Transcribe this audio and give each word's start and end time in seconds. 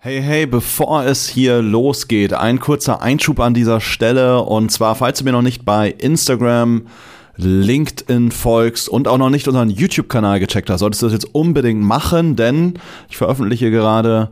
Hey, 0.00 0.22
hey, 0.22 0.46
bevor 0.46 1.06
es 1.06 1.26
hier 1.26 1.60
losgeht, 1.60 2.32
ein 2.32 2.60
kurzer 2.60 3.02
Einschub 3.02 3.40
an 3.40 3.52
dieser 3.52 3.80
Stelle. 3.80 4.42
Und 4.42 4.70
zwar, 4.70 4.94
falls 4.94 5.18
du 5.18 5.24
mir 5.24 5.32
noch 5.32 5.42
nicht 5.42 5.64
bei 5.64 5.90
Instagram, 5.90 6.86
LinkedIn 7.34 8.30
folgst 8.30 8.88
und 8.88 9.08
auch 9.08 9.18
noch 9.18 9.28
nicht 9.28 9.48
unseren 9.48 9.70
YouTube-Kanal 9.70 10.38
gecheckt 10.38 10.70
hast, 10.70 10.78
solltest 10.78 11.02
du 11.02 11.06
das 11.06 11.14
jetzt 11.14 11.34
unbedingt 11.34 11.82
machen, 11.82 12.36
denn 12.36 12.74
ich 13.08 13.16
veröffentliche 13.16 13.72
gerade 13.72 14.30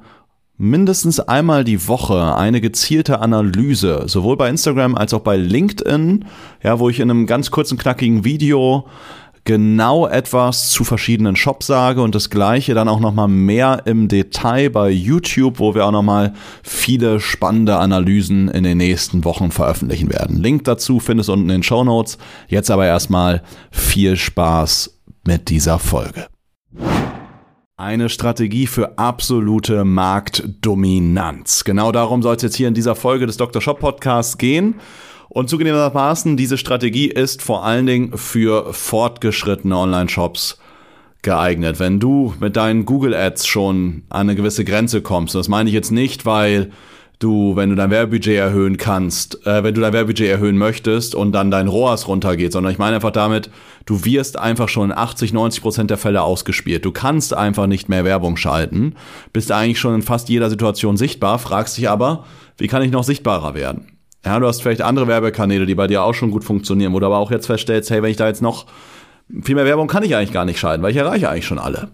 mindestens 0.57 1.19
einmal 1.19 1.65
die 1.65 1.89
Woche 1.89 2.37
eine 2.37 2.61
gezielte 2.61 3.19
Analyse, 3.19 4.05
sowohl 4.07 4.37
bei 4.37 4.49
Instagram 4.49 4.95
als 4.95 5.13
auch 5.15 5.21
bei 5.21 5.37
LinkedIn, 5.37 6.27
ja, 6.63 6.79
wo 6.79 6.89
ich 6.91 7.01
in 7.01 7.11
einem 7.11 7.27
ganz 7.27 7.51
kurzen, 7.51 7.77
knackigen 7.77 8.25
Video 8.25 8.87
genau 9.47 10.07
etwas 10.07 10.69
zu 10.69 10.85
verschiedenen 10.85 11.37
Shops 11.37 11.67
sage 11.67 12.03
und 12.03 12.15
das 12.15 12.29
gleiche 12.29 12.75
dann 12.75 12.89
auch 12.89 13.01
nochmal 13.01 13.29
mehr 13.29 13.83
im 13.87 14.09
Detail 14.09 14.69
bei 14.69 14.91
YouTube, 14.91 15.59
wo 15.59 15.75
wir 15.75 15.87
auch 15.87 15.93
nochmal 15.93 16.35
viele 16.63 17.21
spannende 17.21 17.79
Analysen 17.79 18.49
in 18.49 18.65
den 18.65 18.77
nächsten 18.77 19.25
Wochen 19.25 19.51
veröffentlichen 19.51 20.13
werden. 20.13 20.37
Link 20.43 20.65
dazu 20.65 21.01
findest 21.01 21.31
du 21.31 21.33
unten 21.33 21.49
in 21.49 21.61
den 21.61 21.63
Show 21.63 21.85
Notes. 21.85 22.19
Jetzt 22.49 22.71
aber 22.71 22.87
erstmal 22.87 23.43
viel 23.71 24.17
Spaß 24.17 25.01
mit 25.27 25.49
dieser 25.49 25.79
Folge. 25.79 26.27
Eine 27.79 28.09
Strategie 28.09 28.67
für 28.67 28.99
absolute 28.99 29.85
Marktdominanz. 29.85 31.63
Genau 31.65 31.93
darum 31.93 32.23
soll 32.23 32.37
es 32.37 32.43
jetzt 32.43 32.57
hier 32.57 32.69
in 32.69 32.75
dieser 32.75 32.95
Folge 32.95 33.27
des 33.27 33.37
Dr. 33.37 33.63
Shop 33.63 33.79
Podcasts 33.79 34.39
gehen. 34.39 34.77
Und 35.37 35.51
zugegebenermaßen, 35.51 36.39
diese 36.39 36.57
Strategie 36.57 37.09
ist 37.09 37.43
vor 37.43 37.63
allen 37.63 37.85
Dingen 37.85 38.17
für 38.17 38.73
fortgeschrittene 38.73 39.77
Online-Shops 39.77 40.59
geeignet. 41.21 41.79
Wenn 41.79 42.01
du 42.01 42.33
mit 42.41 42.57
deinen 42.57 42.87
Google 42.87 43.13
Ads 43.13 43.47
schon 43.47 44.05
an 44.09 44.31
eine 44.31 44.35
gewisse 44.35 44.65
Grenze 44.65 45.03
kommst, 45.03 45.35
das 45.35 45.49
meine 45.49 45.69
ich 45.69 45.75
jetzt 45.75 45.91
nicht, 45.91 46.25
weil 46.25 46.71
du, 47.19 47.55
wenn 47.55 47.69
du 47.69 47.77
dein 47.77 47.91
Werbebudget 47.91 48.35
erhöhen 48.35 48.79
kannst, 48.79 49.47
äh, 49.47 49.63
wenn 49.63 49.75
du 49.75 49.83
dein 49.83 49.93
Werbebudget 49.93 50.27
erhöhen 50.27 50.57
möchtest 50.57 51.15
und 51.15 51.33
dann 51.33 51.51
dein 51.51 51.69
ROAS 51.69 52.09
runtergeht, 52.09 52.53
sondern 52.53 52.73
ich 52.73 52.79
meine 52.79 52.95
einfach 52.95 53.11
damit, 53.11 53.51
du 53.85 54.07
wirst 54.07 54.39
einfach 54.39 54.71
schon 54.71 54.91
in 54.91 54.97
80, 54.97 55.35
90 55.35 55.61
Prozent 55.61 55.91
der 55.91 55.99
Fälle 55.99 56.23
ausgespielt. 56.23 56.83
Du 56.87 56.93
kannst 56.93 57.35
einfach 57.35 57.67
nicht 57.67 57.91
mehr 57.91 58.07
Werbung 58.07 58.39
schalten, 58.39 58.95
bist 59.35 59.53
eigentlich 59.53 59.81
schon 59.81 59.97
in 59.97 60.03
fast 60.03 60.31
jeder 60.31 60.49
Situation 60.49 60.97
sichtbar, 60.97 61.39
fragst 61.39 61.77
dich 61.77 61.91
aber, 61.91 62.25
wie 62.57 62.69
kann 62.69 62.81
ich 62.81 62.91
noch 62.91 63.05
sichtbarer 63.05 63.53
werden? 63.53 63.96
Ja, 64.27 64.41
du 64.41 64.49
hast 64.49 64.61
vielleicht 64.61 64.83
andere 64.83 65.07
Werbekanäle, 65.07 65.67
die 65.67 65.77
bei 65.77 65.87
dir 65.87 66.03
auch 66.03 66.13
schon 66.13 66.33
gut 66.33 66.43
funktionieren, 66.43 66.93
wo 66.93 66.99
du 66.99 67.07
aber 67.07 67.19
auch 67.19 67.31
jetzt 67.31 67.47
feststellst, 67.47 67.91
hey, 67.91 68.03
wenn 68.03 68.11
ich 68.11 68.17
da 68.17 68.27
jetzt 68.27 68.43
noch 68.43 68.67
viel 69.43 69.55
mehr 69.55 69.65
Werbung 69.65 69.87
kann 69.87 70.03
ich 70.03 70.17
eigentlich 70.17 70.33
gar 70.33 70.45
nicht 70.45 70.59
schalten, 70.59 70.83
weil 70.83 70.91
ich 70.91 70.97
erreiche 70.97 71.31
eigentlich 71.31 71.47
schon 71.47 71.61
alle. 71.61 71.91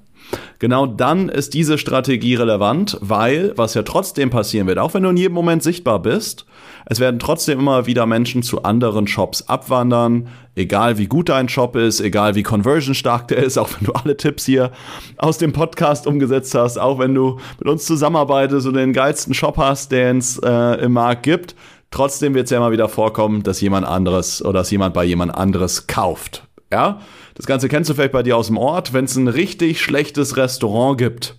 Genau 0.59 0.87
dann 0.87 1.29
ist 1.29 1.53
diese 1.53 1.77
Strategie 1.77 2.37
relevant, 2.37 2.97
weil, 3.03 3.53
was 3.57 3.75
ja 3.75 3.83
trotzdem 3.83 4.31
passieren 4.31 4.67
wird, 4.67 4.79
auch 4.79 4.95
wenn 4.95 5.03
du 5.03 5.11
in 5.11 5.19
jedem 5.19 5.35
Moment 5.35 5.63
sichtbar 5.63 6.01
bist, 6.01 6.47
es 6.87 7.01
werden 7.01 7.21
trotzdem 7.21 7.59
immer 7.59 7.87
wieder 7.87 8.07
Menschen 8.07 8.43
zu 8.43 8.63
anderen 8.63 9.07
Shops 9.07 9.49
abwandern, 9.49 10.29
egal 10.55 10.97
wie 10.97 11.09
gut 11.09 11.29
dein 11.29 11.51
Shop 11.51 11.77
ist, 11.77 12.01
egal 12.01 12.35
wie 12.35 12.43
conversion 12.43 12.95
stark 12.95 13.29
der 13.29 13.39
ist, 13.39 13.59
auch 13.59 13.69
wenn 13.79 13.89
du 13.89 13.93
alle 13.93 14.17
Tipps 14.17 14.47
hier 14.47 14.73
aus 15.19 15.37
dem 15.37 15.53
Podcast 15.53 16.07
umgesetzt 16.07 16.55
hast, 16.55 16.79
auch 16.79 16.99
wenn 16.99 17.15
du 17.15 17.39
mit 17.59 17.69
uns 17.69 17.85
zusammenarbeitest 17.85 18.67
und 18.67 18.75
den 18.75 18.95
geilsten 18.95 19.35
Shop 19.35 19.59
hast, 19.59 19.93
den 19.93 20.17
es 20.17 20.39
äh, 20.39 20.83
im 20.83 20.93
Markt 20.93 21.25
gibt, 21.25 21.55
Trotzdem 21.93 22.35
wird 22.35 22.47
es 22.47 22.51
ja 22.51 22.57
immer 22.57 22.73
wieder 22.73 22.89
vorkommen, 22.89 23.43
dass 23.45 23.61
jemand 23.61 23.87
anderes 23.87 24.43
oder 24.43 24.61
dass 24.61 24.71
jemand 24.71 24.95
bei 24.95 25.05
jemand 25.05 25.35
anderes 25.35 25.87
kauft. 25.87 26.49
Ja, 26.73 27.01
das 27.35 27.47
Ganze 27.47 27.69
kennst 27.69 27.91
du 27.91 27.95
vielleicht 27.95 28.13
bei 28.13 28.23
dir 28.23 28.37
aus 28.37 28.47
dem 28.47 28.57
Ort, 28.57 28.95
wenn 28.95 29.05
es 29.05 29.15
ein 29.15 29.29
richtig 29.29 29.81
schlechtes 29.83 30.39
Restaurant 30.39 30.97
gibt, 30.97 31.37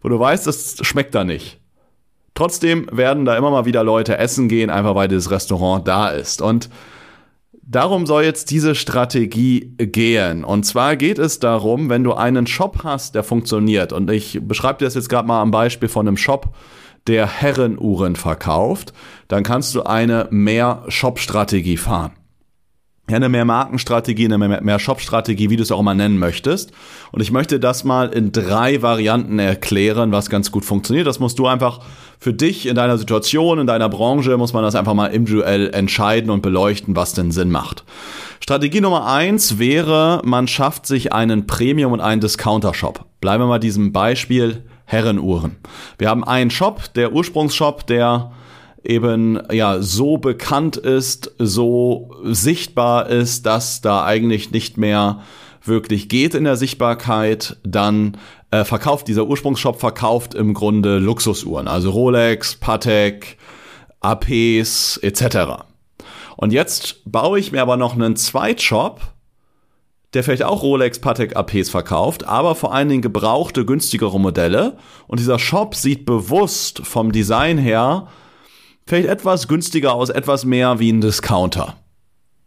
wo 0.00 0.08
du 0.08 0.18
weißt, 0.18 0.46
das 0.46 0.76
schmeckt 0.82 1.14
da 1.16 1.24
nicht. 1.24 1.58
Trotzdem 2.34 2.86
werden 2.92 3.24
da 3.24 3.36
immer 3.36 3.50
mal 3.50 3.64
wieder 3.64 3.82
Leute 3.82 4.16
essen 4.16 4.48
gehen, 4.48 4.70
einfach 4.70 4.94
weil 4.94 5.08
dieses 5.08 5.32
Restaurant 5.32 5.86
da 5.86 6.10
ist. 6.10 6.40
Und 6.40 6.70
darum 7.60 8.06
soll 8.06 8.22
jetzt 8.22 8.52
diese 8.52 8.76
Strategie 8.76 9.74
gehen. 9.78 10.44
Und 10.44 10.64
zwar 10.64 10.94
geht 10.94 11.18
es 11.18 11.40
darum, 11.40 11.90
wenn 11.90 12.04
du 12.04 12.14
einen 12.14 12.46
Shop 12.46 12.84
hast, 12.84 13.16
der 13.16 13.24
funktioniert. 13.24 13.92
Und 13.92 14.10
ich 14.10 14.38
beschreibe 14.42 14.78
dir 14.78 14.84
das 14.84 14.94
jetzt 14.94 15.08
gerade 15.08 15.26
mal 15.26 15.42
am 15.42 15.50
Beispiel 15.50 15.88
von 15.88 16.06
einem 16.06 16.16
Shop, 16.16 16.54
der 17.06 17.26
Herrenuhren 17.26 18.16
verkauft, 18.16 18.92
dann 19.28 19.42
kannst 19.42 19.74
du 19.74 19.82
eine 19.82 20.28
Mehr-Shop-Strategie 20.30 21.76
fahren. 21.76 22.12
Ja, 23.10 23.16
eine 23.16 23.28
Mehr-Marken-Strategie, 23.28 24.32
eine 24.32 24.38
Mehr-Shop-Strategie, 24.38 25.50
wie 25.50 25.56
du 25.56 25.64
es 25.64 25.72
auch 25.72 25.80
immer 25.80 25.94
nennen 25.94 26.18
möchtest. 26.18 26.70
Und 27.10 27.20
ich 27.20 27.32
möchte 27.32 27.58
das 27.58 27.82
mal 27.82 28.08
in 28.10 28.30
drei 28.30 28.80
Varianten 28.80 29.40
erklären, 29.40 30.12
was 30.12 30.30
ganz 30.30 30.52
gut 30.52 30.64
funktioniert. 30.64 31.08
Das 31.08 31.18
musst 31.18 31.38
du 31.40 31.48
einfach 31.48 31.80
für 32.20 32.32
dich 32.32 32.66
in 32.66 32.76
deiner 32.76 32.98
Situation, 32.98 33.58
in 33.58 33.66
deiner 33.66 33.88
Branche, 33.88 34.36
muss 34.36 34.52
man 34.52 34.62
das 34.62 34.76
einfach 34.76 34.94
mal 34.94 35.08
individuell 35.08 35.74
entscheiden 35.74 36.30
und 36.30 36.42
beleuchten, 36.42 36.94
was 36.94 37.12
denn 37.12 37.32
Sinn 37.32 37.50
macht. 37.50 37.84
Strategie 38.38 38.80
Nummer 38.80 39.06
eins 39.06 39.58
wäre, 39.58 40.22
man 40.24 40.46
schafft 40.46 40.86
sich 40.86 41.12
einen 41.12 41.48
Premium- 41.48 41.92
und 41.92 42.00
einen 42.00 42.20
Discounter-Shop. 42.20 43.04
Bleiben 43.20 43.42
wir 43.42 43.48
mal 43.48 43.58
diesem 43.58 43.92
Beispiel 43.92 44.62
Herrenuhren. 44.84 45.56
Wir 45.98 46.08
haben 46.08 46.24
einen 46.24 46.50
Shop, 46.50 46.92
der 46.94 47.12
Ursprungsshop, 47.12 47.86
der 47.86 48.32
eben 48.84 49.40
ja 49.50 49.80
so 49.80 50.18
bekannt 50.18 50.76
ist, 50.76 51.32
so 51.38 52.14
sichtbar 52.24 53.08
ist, 53.08 53.46
dass 53.46 53.80
da 53.80 54.04
eigentlich 54.04 54.50
nicht 54.50 54.76
mehr 54.76 55.20
wirklich 55.64 56.08
geht 56.08 56.34
in 56.34 56.44
der 56.44 56.56
Sichtbarkeit, 56.56 57.56
dann 57.62 58.16
äh, 58.50 58.64
verkauft 58.64 59.08
dieser 59.08 59.26
Ursprungsshop 59.26 59.78
verkauft 59.78 60.34
im 60.34 60.54
Grunde 60.54 60.98
Luxusuhren, 60.98 61.68
also 61.68 61.90
Rolex, 61.90 62.56
Patek, 62.56 63.38
APs 64.00 64.96
etc. 64.98 65.62
Und 66.36 66.52
jetzt 66.52 67.00
baue 67.04 67.38
ich 67.38 67.52
mir 67.52 67.62
aber 67.62 67.76
noch 67.76 67.94
einen 67.94 68.16
Zweitshop, 68.16 69.00
der 70.14 70.22
vielleicht 70.22 70.44
auch 70.44 70.62
Rolex 70.62 70.98
Patek 70.98 71.36
APs 71.36 71.70
verkauft, 71.70 72.24
aber 72.24 72.54
vor 72.54 72.74
allen 72.74 72.88
Dingen 72.88 73.02
gebrauchte, 73.02 73.64
günstigere 73.64 74.20
Modelle. 74.20 74.76
Und 75.06 75.20
dieser 75.20 75.38
Shop 75.38 75.74
sieht 75.74 76.04
bewusst 76.04 76.82
vom 76.84 77.12
Design 77.12 77.58
her 77.58 78.08
vielleicht 78.86 79.08
etwas 79.08 79.48
günstiger 79.48 79.94
aus, 79.94 80.10
etwas 80.10 80.44
mehr 80.44 80.78
wie 80.78 80.92
ein 80.92 81.00
Discounter. 81.00 81.76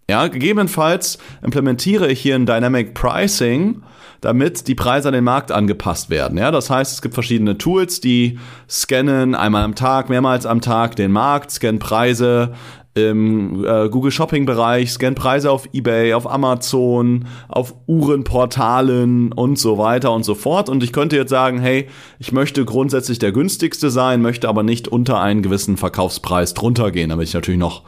Ja, 0.08 0.28
gegebenenfalls 0.28 1.18
implementiere 1.42 2.12
ich 2.12 2.22
hier 2.22 2.36
ein 2.36 2.46
Dynamic 2.46 2.94
Pricing, 2.94 3.82
damit 4.22 4.68
die 4.68 4.76
Preise 4.76 5.08
an 5.08 5.16
den 5.16 5.24
Markt 5.24 5.52
angepasst 5.52 6.12
werden. 6.12 6.38
Ja, 6.38 6.52
das 6.52 6.70
heißt, 6.70 6.94
es 6.94 7.02
gibt 7.02 7.16
verschiedene 7.16 7.58
Tools, 7.58 8.02
die 8.02 8.38
scannen 8.70 9.34
einmal 9.34 9.64
am 9.64 9.74
Tag, 9.74 10.10
mehrmals 10.10 10.46
am 10.46 10.62
Tag 10.62 10.96
den 10.96 11.12
Markt, 11.12 11.50
scannen 11.50 11.80
Preise, 11.80 12.54
im 12.96 13.66
äh, 13.66 13.90
Google 13.90 14.12
Shopping 14.12 14.46
Bereich, 14.46 14.92
scan 14.92 15.16
Preise 15.16 15.52
auf 15.52 15.68
eBay, 15.74 16.14
auf 16.14 16.30
Amazon, 16.30 17.26
auf 17.50 17.76
Uhrenportalen 17.88 19.34
und 19.34 19.60
so 19.60 19.78
weiter 19.78 20.14
und 20.14 20.24
so 20.24 20.34
fort. 20.34 20.70
Und 20.70 20.82
ich 20.82 20.94
könnte 20.94 21.18
jetzt 21.18 21.30
sagen, 21.30 21.60
hey, 21.60 21.90
ich 22.20 22.32
möchte 22.32 22.64
grundsätzlich 22.64 23.20
der 23.20 23.34
günstigste 23.34 23.90
sein, 23.90 24.22
möchte 24.22 24.48
aber 24.48 24.64
nicht 24.64 24.88
unter 24.88 25.20
einen 25.20 25.42
gewissen 25.42 25.76
Verkaufspreis 25.76 26.54
drunter 26.54 26.90
gehen, 26.90 27.10
damit 27.10 27.28
ich 27.28 27.34
natürlich 27.34 27.60
noch 27.60 27.84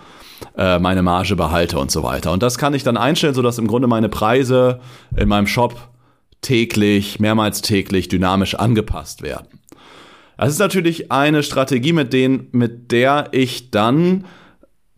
äh, 0.57 0.77
meine 0.77 1.03
Marge 1.03 1.37
behalte 1.37 1.79
und 1.79 1.89
so 1.89 2.03
weiter. 2.03 2.33
Und 2.33 2.43
das 2.43 2.57
kann 2.57 2.73
ich 2.73 2.83
dann 2.83 2.97
einstellen, 2.97 3.33
sodass 3.33 3.57
im 3.59 3.67
Grunde 3.67 3.87
meine 3.87 4.09
Preise 4.09 4.81
in 5.15 5.29
meinem 5.29 5.47
Shop 5.47 5.89
täglich, 6.41 7.21
mehrmals 7.21 7.61
täglich 7.61 8.09
dynamisch 8.09 8.55
angepasst 8.55 9.21
werden. 9.21 9.47
Das 10.37 10.49
ist 10.49 10.59
natürlich 10.59 11.11
eine 11.13 11.43
Strategie, 11.43 11.93
mit, 11.93 12.11
denen, 12.11 12.49
mit 12.51 12.91
der 12.91 13.29
ich 13.31 13.71
dann 13.71 14.25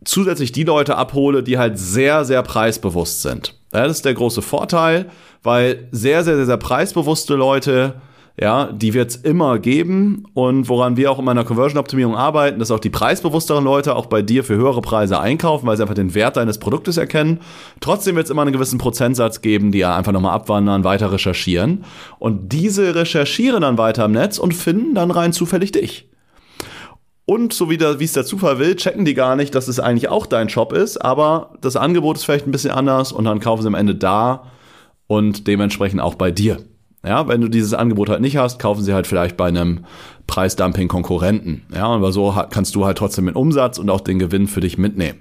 zusätzlich 0.04 0.52
die 0.52 0.64
Leute 0.64 0.96
abhole, 0.96 1.42
die 1.42 1.58
halt 1.58 1.78
sehr, 1.78 2.24
sehr 2.24 2.42
preisbewusst 2.42 3.22
sind. 3.22 3.54
Das 3.70 3.90
ist 3.90 4.04
der 4.04 4.14
große 4.14 4.42
Vorteil, 4.42 5.06
weil 5.42 5.88
sehr, 5.92 6.24
sehr, 6.24 6.36
sehr, 6.36 6.46
sehr 6.46 6.56
preisbewusste 6.56 7.34
Leute, 7.34 8.00
ja, 8.40 8.72
die 8.72 8.94
wird 8.94 9.10
es 9.10 9.16
immer 9.16 9.58
geben. 9.58 10.24
Und 10.34 10.68
woran 10.68 10.96
wir 10.96 11.10
auch 11.10 11.18
in 11.18 11.24
meiner 11.24 11.44
Conversion-Optimierung 11.44 12.16
arbeiten, 12.16 12.58
dass 12.58 12.70
auch 12.70 12.80
die 12.80 12.90
preisbewussteren 12.90 13.62
Leute 13.62 13.94
auch 13.94 14.06
bei 14.06 14.22
dir 14.22 14.42
für 14.42 14.56
höhere 14.56 14.80
Preise 14.80 15.20
einkaufen, 15.20 15.66
weil 15.66 15.76
sie 15.76 15.82
einfach 15.82 15.94
den 15.94 16.14
Wert 16.14 16.36
deines 16.36 16.58
Produktes 16.58 16.96
erkennen. 16.96 17.40
Trotzdem 17.80 18.16
wird 18.16 18.24
es 18.24 18.30
immer 18.30 18.42
einen 18.42 18.52
gewissen 18.52 18.78
Prozentsatz 18.78 19.42
geben, 19.42 19.70
die 19.72 19.84
einfach 19.84 20.12
nochmal 20.12 20.34
abwandern, 20.34 20.84
weiter 20.84 21.12
recherchieren. 21.12 21.84
Und 22.18 22.52
diese 22.52 22.94
recherchieren 22.94 23.62
dann 23.62 23.78
weiter 23.78 24.06
im 24.06 24.12
Netz 24.12 24.38
und 24.38 24.54
finden 24.54 24.94
dann 24.94 25.10
rein 25.10 25.32
zufällig 25.32 25.72
dich. 25.72 26.09
Und 27.30 27.52
so 27.52 27.70
wie, 27.70 27.76
der, 27.76 28.00
wie 28.00 28.04
es 28.06 28.12
der 28.12 28.24
Zufall 28.24 28.58
will, 28.58 28.74
checken 28.74 29.04
die 29.04 29.14
gar 29.14 29.36
nicht, 29.36 29.54
dass 29.54 29.68
es 29.68 29.78
eigentlich 29.78 30.08
auch 30.08 30.26
dein 30.26 30.48
Shop 30.48 30.72
ist, 30.72 30.96
aber 30.96 31.52
das 31.60 31.76
Angebot 31.76 32.16
ist 32.16 32.24
vielleicht 32.24 32.48
ein 32.48 32.50
bisschen 32.50 32.72
anders 32.72 33.12
und 33.12 33.24
dann 33.24 33.38
kaufen 33.38 33.62
sie 33.62 33.68
am 33.68 33.76
Ende 33.76 33.94
da 33.94 34.50
und 35.06 35.46
dementsprechend 35.46 36.00
auch 36.00 36.16
bei 36.16 36.32
dir. 36.32 36.58
Ja, 37.06 37.28
wenn 37.28 37.40
du 37.40 37.46
dieses 37.46 37.72
Angebot 37.72 38.08
halt 38.08 38.20
nicht 38.20 38.36
hast, 38.36 38.58
kaufen 38.58 38.82
sie 38.82 38.92
halt 38.94 39.06
vielleicht 39.06 39.36
bei 39.36 39.46
einem 39.46 39.84
Preisdumping-Konkurrenten. 40.26 41.62
Ja, 41.72 41.86
aber 41.86 42.10
so 42.10 42.34
kannst 42.50 42.74
du 42.74 42.84
halt 42.84 42.98
trotzdem 42.98 43.26
den 43.26 43.36
Umsatz 43.36 43.78
und 43.78 43.90
auch 43.90 44.00
den 44.00 44.18
Gewinn 44.18 44.48
für 44.48 44.60
dich 44.60 44.76
mitnehmen. 44.76 45.20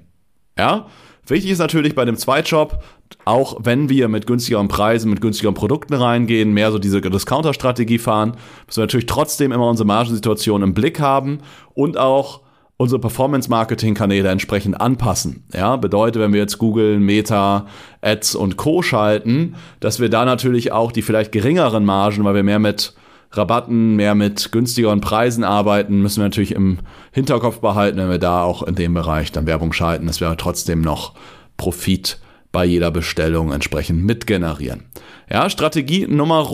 Ja, 0.58 0.88
wichtig 1.30 1.52
ist 1.52 1.60
natürlich 1.60 1.96
bei 1.96 2.06
dem 2.06 2.18
Zweitjob, 2.18 2.84
auch 3.26 3.58
wenn 3.62 3.90
wir 3.90 4.08
mit 4.08 4.28
günstigeren 4.28 4.68
Preisen, 4.68 5.10
mit 5.10 5.22
günstigeren 5.22 5.56
Produkten 5.56 5.94
reingehen, 5.94 6.54
mehr 6.54 6.72
so 6.72 6.80
diese 6.80 7.02
Discounter-Strategie 7.02 8.00
fahren, 8.00 8.36
müssen 8.66 8.78
wir 8.78 8.84
natürlich 8.84 9.06
trotzdem 9.06 9.52
immer 9.52 9.68
unsere 9.68 9.88
Margensituation 9.88 10.62
im 10.64 10.74
Blick 10.74 11.00
haben 11.00 11.40
und 11.74 11.98
auch 11.98 12.42
unsere 12.78 13.02
Performance-Marketing-Kanäle 13.02 14.30
entsprechend 14.30 14.80
anpassen. 14.80 15.44
Ja, 15.54 15.76
bedeutet, 15.76 16.22
wenn 16.22 16.32
wir 16.32 16.40
jetzt 16.40 16.60
Google, 16.60 16.98
Meta, 17.00 17.68
Ads 18.02 18.36
und 18.36 18.56
Co. 18.56 18.82
schalten, 18.82 19.56
dass 19.82 20.00
wir 20.00 20.10
da 20.10 20.24
natürlich 20.24 20.72
auch 20.72 20.94
die 20.94 21.02
vielleicht 21.02 21.34
geringeren 21.34 21.84
Margen, 21.84 22.24
weil 22.24 22.36
wir 22.36 22.44
mehr 22.44 22.60
mit 22.60 22.94
Rabatten, 23.32 23.96
mehr 23.96 24.16
mit 24.16 24.52
günstigeren 24.52 25.02
Preisen 25.02 25.44
arbeiten, 25.44 26.02
müssen 26.02 26.18
wir 26.18 26.26
natürlich 26.26 26.54
im 26.54 26.80
Hinterkopf 27.12 27.60
behalten, 27.60 27.98
wenn 27.98 28.10
wir 28.10 28.18
da 28.18 28.44
auch 28.44 28.64
in 28.64 28.76
dem 28.76 28.94
Bereich 28.94 29.32
dann 29.32 29.46
Werbung 29.46 29.72
schalten, 29.72 30.08
dass 30.08 30.20
wir 30.20 30.36
trotzdem 30.38 30.82
noch 30.82 31.14
Profit 31.58 32.20
bei 32.52 32.66
jeder 32.66 32.90
Bestellung 32.90 33.52
entsprechend 33.52 34.04
mitgenerieren. 34.04 34.86
Ja, 35.30 35.50
Strategie 35.50 36.08
Nummer 36.08 36.50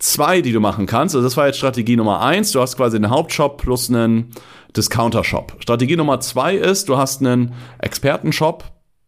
zwei, 0.00 0.40
die 0.40 0.52
du 0.52 0.60
machen 0.60 0.86
kannst. 0.86 1.14
Also 1.14 1.24
das 1.24 1.36
war 1.36 1.46
jetzt 1.46 1.58
Strategie 1.58 1.94
Nummer 1.96 2.20
eins. 2.20 2.50
Du 2.50 2.60
hast 2.60 2.76
quasi 2.76 2.96
einen 2.96 3.10
Hauptshop 3.10 3.58
plus 3.58 3.88
einen 3.88 4.30
Discounter-Shop. 4.76 5.56
Strategie 5.60 5.96
Nummer 5.96 6.18
zwei 6.20 6.56
ist, 6.56 6.88
du 6.88 6.96
hast 6.96 7.20
einen 7.20 7.54
Expertenshop 7.78 8.64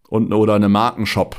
und 0.08 0.32
oder 0.32 0.54
einen 0.54 0.70
Markenshop 0.70 1.36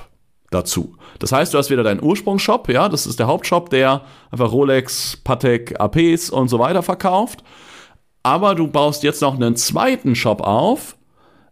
dazu. 0.54 0.96
Das 1.20 1.32
heißt, 1.32 1.54
du 1.54 1.58
hast 1.58 1.70
wieder 1.70 1.84
deinen 1.84 2.04
Ursprungsshop, 2.04 2.70
ja, 2.70 2.90
das 2.90 3.06
ist 3.06 3.20
der 3.20 3.28
Hauptshop, 3.28 3.70
der 3.70 4.02
einfach 4.32 4.52
Rolex, 4.52 5.18
Patek, 5.24 5.80
APs 5.80 6.30
und 6.30 6.50
so 6.50 6.60
weiter 6.60 6.84
verkauft. 6.84 7.44
Aber 8.24 8.56
du 8.56 8.68
baust 8.68 9.04
jetzt 9.04 9.22
noch 9.22 9.36
einen 9.36 9.56
zweiten 9.56 10.16
Shop 10.16 10.42
auf, 10.42 10.96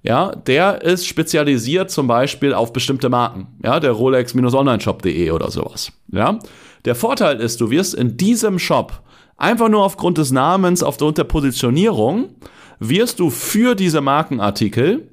ja, 0.03 0.31
der 0.35 0.81
ist 0.81 1.05
spezialisiert 1.05 1.91
zum 1.91 2.07
Beispiel 2.07 2.53
auf 2.53 2.73
bestimmte 2.73 3.09
Marken, 3.09 3.47
ja, 3.63 3.79
der 3.79 3.91
Rolex-onlineshop.de 3.91 5.31
oder 5.31 5.51
sowas, 5.51 5.91
ja. 6.11 6.39
Der 6.85 6.95
Vorteil 6.95 7.39
ist, 7.39 7.61
du 7.61 7.69
wirst 7.69 7.93
in 7.93 8.17
diesem 8.17 8.57
Shop 8.57 9.03
einfach 9.37 9.69
nur 9.69 9.83
aufgrund 9.83 10.17
des 10.17 10.31
Namens, 10.31 10.81
aufgrund 10.81 11.19
der 11.19 11.25
Positionierung, 11.25 12.29
wirst 12.79 13.19
du 13.19 13.29
für 13.29 13.75
diese 13.75 14.01
Markenartikel 14.01 15.10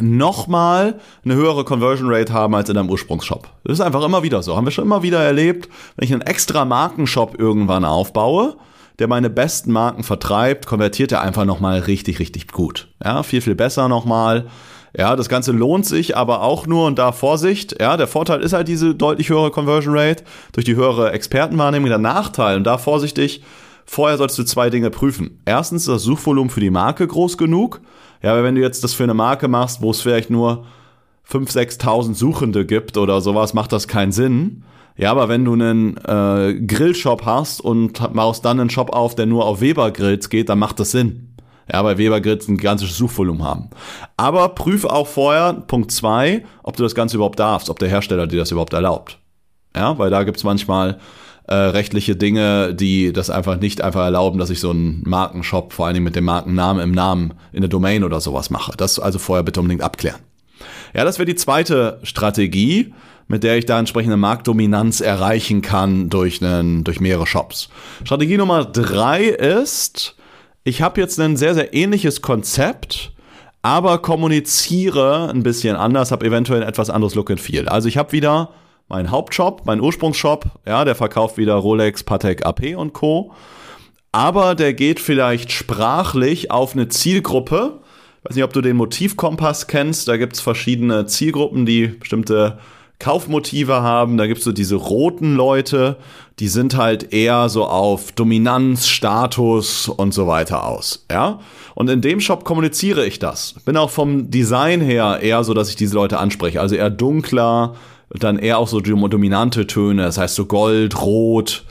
nochmal 0.00 0.98
eine 1.24 1.34
höhere 1.34 1.64
Conversion 1.64 2.12
Rate 2.12 2.32
haben 2.32 2.54
als 2.54 2.68
in 2.68 2.74
deinem 2.74 2.90
Ursprungsshop. 2.90 3.48
Das 3.64 3.74
ist 3.74 3.80
einfach 3.80 4.04
immer 4.04 4.22
wieder 4.22 4.42
so. 4.42 4.56
Haben 4.56 4.66
wir 4.66 4.70
schon 4.70 4.84
immer 4.84 5.02
wieder 5.02 5.22
erlebt, 5.22 5.68
wenn 5.96 6.04
ich 6.04 6.12
einen 6.12 6.22
extra 6.22 6.64
Markenshop 6.64 7.38
irgendwann 7.38 7.84
aufbaue, 7.84 8.56
der 8.98 9.08
meine 9.08 9.30
besten 9.30 9.72
Marken 9.72 10.02
vertreibt, 10.02 10.66
konvertiert 10.66 11.12
er 11.12 11.22
einfach 11.22 11.44
nochmal 11.44 11.78
richtig, 11.80 12.18
richtig 12.18 12.50
gut. 12.50 12.88
Ja, 13.04 13.22
viel, 13.22 13.40
viel 13.40 13.54
besser 13.54 13.88
nochmal. 13.88 14.46
Ja, 14.96 15.16
das 15.16 15.28
Ganze 15.28 15.52
lohnt 15.52 15.86
sich 15.86 16.16
aber 16.16 16.42
auch 16.42 16.66
nur 16.66 16.86
und 16.86 16.98
da 16.98 17.12
Vorsicht. 17.12 17.80
Ja, 17.80 17.96
der 17.96 18.06
Vorteil 18.06 18.40
ist 18.40 18.52
halt 18.52 18.68
diese 18.68 18.94
deutlich 18.94 19.28
höhere 19.28 19.50
Conversion 19.50 19.96
Rate 19.96 20.24
durch 20.52 20.64
die 20.64 20.76
höhere 20.76 21.12
Expertenwahrnehmung. 21.12 21.88
Der 21.88 21.98
Nachteil 21.98 22.56
und 22.56 22.64
da 22.64 22.78
vorsichtig. 22.78 23.42
Vorher 23.90 24.18
solltest 24.18 24.38
du 24.38 24.44
zwei 24.44 24.68
Dinge 24.68 24.90
prüfen. 24.90 25.40
Erstens 25.46 25.82
ist 25.82 25.88
das 25.88 26.02
Suchvolumen 26.02 26.50
für 26.50 26.60
die 26.60 26.68
Marke 26.68 27.06
groß 27.06 27.38
genug. 27.38 27.80
Ja, 28.22 28.32
aber 28.32 28.44
wenn 28.44 28.54
du 28.54 28.60
jetzt 28.60 28.84
das 28.84 28.92
für 28.92 29.04
eine 29.04 29.14
Marke 29.14 29.48
machst, 29.48 29.80
wo 29.80 29.90
es 29.90 30.02
vielleicht 30.02 30.28
nur 30.28 30.66
5.000, 31.26 31.80
6.000 31.80 32.14
Suchende 32.14 32.66
gibt 32.66 32.98
oder 32.98 33.22
sowas, 33.22 33.54
macht 33.54 33.72
das 33.72 33.88
keinen 33.88 34.12
Sinn. 34.12 34.62
Ja, 34.98 35.10
aber 35.10 35.30
wenn 35.30 35.46
du 35.46 35.54
einen 35.54 35.96
äh, 36.04 36.60
Grillshop 36.66 37.24
hast 37.24 37.62
und 37.62 38.12
baust 38.12 38.44
dann 38.44 38.60
einen 38.60 38.68
Shop 38.68 38.90
auf, 38.90 39.14
der 39.14 39.24
nur 39.24 39.46
auf 39.46 39.62
Weber-Grills 39.62 40.28
geht, 40.28 40.50
dann 40.50 40.58
macht 40.58 40.78
das 40.80 40.90
Sinn. 40.90 41.34
Ja, 41.72 41.82
weil 41.82 41.96
Weber-Grills 41.96 42.46
ein 42.46 42.58
gigantisches 42.58 42.98
Suchvolumen 42.98 43.42
haben. 43.42 43.70
Aber 44.18 44.50
prüf 44.50 44.84
auch 44.84 45.06
vorher, 45.06 45.54
Punkt 45.54 45.92
zwei, 45.92 46.44
ob 46.62 46.76
du 46.76 46.82
das 46.82 46.94
Ganze 46.94 47.16
überhaupt 47.16 47.38
darfst, 47.38 47.70
ob 47.70 47.78
der 47.78 47.88
Hersteller 47.88 48.26
dir 48.26 48.40
das 48.40 48.50
überhaupt 48.50 48.74
erlaubt. 48.74 49.18
Ja, 49.74 49.98
weil 49.98 50.10
da 50.10 50.24
gibt's 50.24 50.44
manchmal 50.44 50.98
äh, 51.48 51.54
rechtliche 51.54 52.14
Dinge, 52.14 52.74
die 52.74 53.12
das 53.12 53.30
einfach 53.30 53.58
nicht 53.58 53.80
einfach 53.80 54.04
erlauben, 54.04 54.38
dass 54.38 54.50
ich 54.50 54.60
so 54.60 54.70
einen 54.70 55.02
Markenshop, 55.06 55.72
vor 55.72 55.86
allen 55.86 55.94
Dingen 55.94 56.04
mit 56.04 56.14
dem 56.14 56.24
Markennamen 56.24 56.82
im 56.82 56.92
Namen 56.92 57.34
in 57.52 57.62
der 57.62 57.70
Domain 57.70 58.04
oder 58.04 58.20
sowas 58.20 58.50
mache. 58.50 58.72
Das 58.76 58.98
also 58.98 59.18
vorher 59.18 59.42
bitte 59.42 59.60
unbedingt 59.60 59.82
abklären. 59.82 60.20
Ja, 60.94 61.04
das 61.04 61.18
wäre 61.18 61.26
die 61.26 61.36
zweite 61.36 62.00
Strategie, 62.02 62.92
mit 63.28 63.44
der 63.44 63.56
ich 63.56 63.64
da 63.64 63.78
entsprechende 63.78 64.18
Marktdominanz 64.18 65.00
erreichen 65.00 65.62
kann 65.62 66.10
durch, 66.10 66.42
einen, 66.42 66.84
durch 66.84 67.00
mehrere 67.00 67.26
Shops. 67.26 67.70
Strategie 68.04 68.36
Nummer 68.36 68.66
drei 68.66 69.24
ist, 69.24 70.16
ich 70.64 70.82
habe 70.82 71.00
jetzt 71.00 71.18
ein 71.18 71.38
sehr, 71.38 71.54
sehr 71.54 71.72
ähnliches 71.72 72.20
Konzept, 72.20 73.12
aber 73.62 73.98
kommuniziere 73.98 75.30
ein 75.30 75.42
bisschen 75.42 75.76
anders, 75.76 76.12
habe 76.12 76.26
eventuell 76.26 76.62
ein 76.62 76.68
etwas 76.68 76.90
anderes 76.90 77.14
Look 77.14 77.30
and 77.30 77.40
Feel. 77.40 77.68
Also 77.68 77.88
ich 77.88 77.96
habe 77.96 78.12
wieder 78.12 78.50
mein 78.88 79.10
Hauptshop, 79.10 79.62
mein 79.64 79.80
Ursprungsshop, 79.80 80.46
ja, 80.66 80.84
der 80.84 80.94
verkauft 80.94 81.36
wieder 81.36 81.54
Rolex, 81.54 82.02
Patek, 82.02 82.44
AP 82.46 82.76
und 82.76 82.94
Co. 82.94 83.32
Aber 84.12 84.54
der 84.54 84.72
geht 84.72 85.00
vielleicht 85.00 85.52
sprachlich 85.52 86.50
auf 86.50 86.72
eine 86.72 86.88
Zielgruppe. 86.88 87.80
Ich 88.18 88.30
weiß 88.30 88.36
nicht, 88.36 88.44
ob 88.44 88.52
du 88.52 88.62
den 88.62 88.76
Motivkompass 88.76 89.66
kennst. 89.66 90.08
Da 90.08 90.16
gibt's 90.16 90.40
verschiedene 90.40 91.06
Zielgruppen, 91.06 91.66
die 91.66 91.88
bestimmte 91.88 92.58
Kaufmotive 92.98 93.82
haben. 93.82 94.16
Da 94.16 94.26
gibt's 94.26 94.44
so 94.44 94.52
diese 94.52 94.74
roten 94.74 95.36
Leute, 95.36 95.98
die 96.38 96.48
sind 96.48 96.76
halt 96.76 97.12
eher 97.12 97.48
so 97.48 97.66
auf 97.66 98.12
Dominanz, 98.12 98.88
Status 98.88 99.88
und 99.88 100.14
so 100.14 100.26
weiter 100.26 100.66
aus. 100.66 101.04
Ja? 101.10 101.40
Und 101.74 101.90
in 101.90 102.00
dem 102.00 102.20
Shop 102.20 102.44
kommuniziere 102.44 103.06
ich 103.06 103.18
das. 103.18 103.54
Bin 103.64 103.76
auch 103.76 103.90
vom 103.90 104.30
Design 104.30 104.80
her 104.80 105.20
eher 105.22 105.44
so, 105.44 105.54
dass 105.54 105.68
ich 105.68 105.76
diese 105.76 105.94
Leute 105.94 106.18
anspreche. 106.18 106.60
Also 106.60 106.74
eher 106.74 106.90
dunkler, 106.90 107.74
dann 108.10 108.38
eher 108.38 108.58
auch 108.58 108.68
so 108.68 108.80
dominante 108.80 109.66
Töne, 109.66 110.02
das 110.02 110.18
heißt 110.18 110.34
so 110.34 110.46
Gold, 110.46 111.00
Rot, 111.02 111.64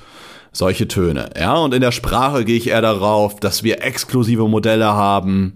solche 0.52 0.88
Töne. 0.88 1.30
Ja, 1.38 1.56
und 1.56 1.74
in 1.74 1.82
der 1.82 1.92
Sprache 1.92 2.46
gehe 2.46 2.58
ich 2.58 2.70
eher 2.70 2.82
darauf, 2.82 3.40
dass 3.40 3.64
wir 3.64 3.84
exklusive 3.84 4.48
Modelle 4.48 4.94
haben. 4.94 5.56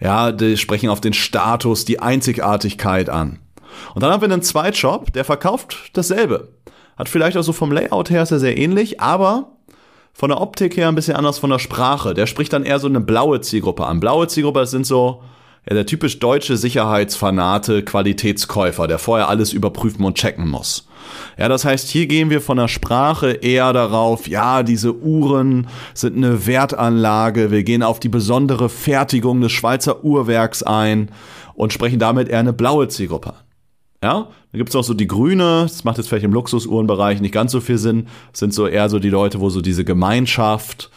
Ja, 0.00 0.32
die 0.32 0.56
sprechen 0.56 0.88
auf 0.88 1.00
den 1.00 1.12
Status, 1.12 1.84
die 1.84 2.00
Einzigartigkeit 2.00 3.08
an. 3.10 3.38
Und 3.94 4.02
dann 4.02 4.12
haben 4.12 4.22
wir 4.22 4.30
einen 4.30 4.42
Zweitshop, 4.42 5.12
der 5.12 5.24
verkauft 5.24 5.90
dasselbe. 5.92 6.48
Hat 6.96 7.08
vielleicht 7.08 7.36
auch 7.36 7.42
so 7.42 7.52
vom 7.52 7.72
Layout 7.72 8.10
her 8.10 8.22
ist 8.22 8.30
er 8.30 8.38
sehr 8.38 8.56
ähnlich, 8.56 9.00
aber 9.00 9.52
von 10.12 10.30
der 10.30 10.40
Optik 10.40 10.76
her 10.76 10.88
ein 10.88 10.94
bisschen 10.94 11.16
anders 11.16 11.38
von 11.38 11.50
der 11.50 11.58
Sprache. 11.58 12.14
Der 12.14 12.26
spricht 12.26 12.52
dann 12.52 12.64
eher 12.64 12.78
so 12.78 12.88
eine 12.88 13.00
blaue 13.00 13.40
Zielgruppe 13.40 13.86
an. 13.86 14.00
Blaue 14.00 14.28
Zielgruppe, 14.28 14.60
das 14.60 14.70
sind 14.70 14.86
so 14.86 15.22
ja, 15.68 15.74
der 15.74 15.86
typisch 15.86 16.18
deutsche 16.18 16.56
Sicherheitsfanate, 16.56 17.82
Qualitätskäufer, 17.82 18.86
der 18.86 18.98
vorher 18.98 19.28
alles 19.28 19.52
überprüfen 19.52 20.04
und 20.04 20.16
checken 20.16 20.48
muss. 20.48 20.86
Ja, 21.38 21.48
das 21.48 21.64
heißt, 21.64 21.88
hier 21.88 22.06
gehen 22.06 22.30
wir 22.30 22.40
von 22.40 22.56
der 22.56 22.68
Sprache 22.68 23.32
eher 23.32 23.72
darauf, 23.72 24.28
ja, 24.28 24.62
diese 24.62 24.94
Uhren 24.94 25.66
sind 25.94 26.16
eine 26.16 26.46
Wertanlage, 26.46 27.50
wir 27.50 27.62
gehen 27.62 27.82
auf 27.82 28.00
die 28.00 28.08
besondere 28.08 28.68
Fertigung 28.68 29.40
des 29.40 29.52
Schweizer 29.52 30.04
Uhrwerks 30.04 30.62
ein 30.62 31.10
und 31.54 31.72
sprechen 31.72 31.98
damit 31.98 32.28
eher 32.28 32.38
eine 32.38 32.52
blaue 32.52 32.88
Zielgruppe. 32.88 33.34
Ja, 34.02 34.28
dann 34.52 34.58
gibt's 34.58 34.74
noch 34.74 34.84
so 34.84 34.94
die 34.94 35.06
grüne, 35.06 35.62
das 35.62 35.84
macht 35.84 35.98
jetzt 35.98 36.08
vielleicht 36.08 36.24
im 36.24 36.32
Luxusuhrenbereich 36.32 37.20
nicht 37.20 37.34
ganz 37.34 37.52
so 37.52 37.60
viel 37.60 37.76
Sinn, 37.76 38.08
sind 38.32 38.54
so 38.54 38.66
eher 38.66 38.88
so 38.88 38.98
die 38.98 39.10
Leute, 39.10 39.40
wo 39.40 39.50
so 39.50 39.60
diese 39.60 39.84
Gemeinschaft, 39.84 40.90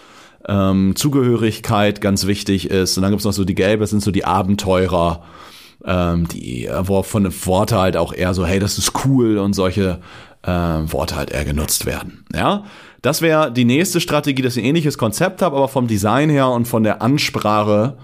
ähm, 0.48 0.96
Zugehörigkeit 0.96 2.02
ganz 2.02 2.28
wichtig 2.28 2.70
ist. 2.70 2.98
Und 2.98 3.04
dann 3.04 3.12
gibt's 3.12 3.26
noch 3.26 3.34
so 3.34 3.46
die 3.46 3.56
gelbe, 3.56 3.82
das 3.82 3.90
sind 3.90 4.04
so 4.04 4.12
die 4.12 4.26
Abenteurer, 4.26 5.24
ähm, 5.86 6.28
die, 6.28 6.66
äh, 6.66 6.88
wo 6.88 7.04
von 7.04 7.24
den 7.24 7.46
Worte 7.46 7.80
halt 7.80 7.98
auch 7.98 8.14
eher 8.14 8.34
so, 8.34 8.46
hey, 8.46 8.60
das 8.60 8.78
ist 8.78 9.06
cool 9.06 9.38
und 9.38 9.54
solche 9.54 10.00
äh, 10.44 10.50
Worte 10.50 11.16
halt 11.16 11.32
eher 11.32 11.46
genutzt 11.46 11.86
werden. 11.86 12.26
Ja, 12.34 12.66
das 13.02 13.22
wäre 13.22 13.52
die 13.52 13.66
nächste 13.66 14.00
Strategie, 14.00 14.42
dass 14.42 14.56
ich 14.56 14.64
ein 14.64 14.68
ähnliches 14.68 14.98
Konzept 14.98 15.42
habe, 15.42 15.58
aber 15.58 15.68
vom 15.68 15.88
Design 15.88 16.30
her 16.30 16.50
und 16.50 16.68
von 16.68 16.84
der 16.84 17.02
Ansprache, 17.02 17.98